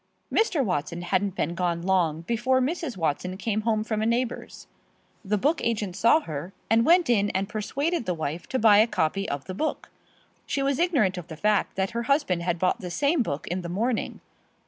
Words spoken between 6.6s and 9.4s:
and went in and persuaded the wife to buy a copy